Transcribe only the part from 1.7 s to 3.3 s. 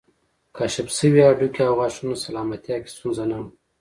غاښونه سلامتیا کې ستونزه